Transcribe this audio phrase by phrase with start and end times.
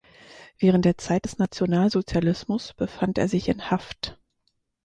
[0.57, 4.17] Während der Zeit des Nationalsozialismus befand er sich in Haft.